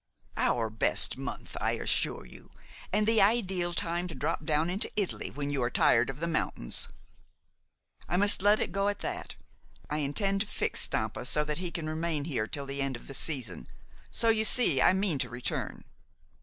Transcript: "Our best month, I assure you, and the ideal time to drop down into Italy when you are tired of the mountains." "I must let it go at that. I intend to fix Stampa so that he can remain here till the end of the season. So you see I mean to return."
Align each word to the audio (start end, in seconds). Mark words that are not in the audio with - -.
"Our 0.37 0.71
best 0.71 1.15
month, 1.15 1.55
I 1.61 1.73
assure 1.73 2.25
you, 2.25 2.49
and 2.91 3.05
the 3.05 3.21
ideal 3.21 3.71
time 3.75 4.07
to 4.07 4.15
drop 4.15 4.45
down 4.47 4.67
into 4.71 4.89
Italy 4.95 5.29
when 5.29 5.51
you 5.51 5.61
are 5.61 5.69
tired 5.69 6.09
of 6.09 6.19
the 6.19 6.25
mountains." 6.27 6.87
"I 8.09 8.17
must 8.17 8.41
let 8.41 8.59
it 8.59 8.71
go 8.71 8.87
at 8.87 9.01
that. 9.01 9.35
I 9.91 9.99
intend 9.99 10.41
to 10.41 10.47
fix 10.47 10.79
Stampa 10.79 11.23
so 11.23 11.43
that 11.43 11.59
he 11.59 11.69
can 11.69 11.87
remain 11.87 12.23
here 12.25 12.47
till 12.47 12.65
the 12.65 12.81
end 12.81 12.95
of 12.95 13.05
the 13.05 13.13
season. 13.13 13.67
So 14.09 14.29
you 14.29 14.43
see 14.43 14.81
I 14.81 14.91
mean 14.93 15.19
to 15.19 15.29
return." 15.29 15.83